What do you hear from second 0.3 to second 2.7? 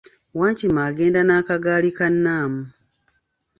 Wankima egenda n'akagaali ka Namu.